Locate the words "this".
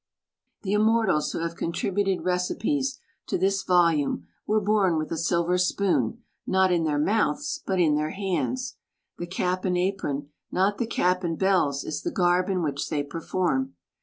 3.37-3.61